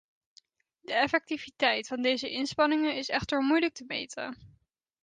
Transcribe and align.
De 0.81 0.93
effectiviteit 0.93 1.87
van 1.87 2.01
deze 2.01 2.29
inspanningen 2.31 2.95
is 2.95 3.09
echter 3.09 3.41
moeilijk 3.41 3.73
te 3.73 3.83
meten. 3.87 4.37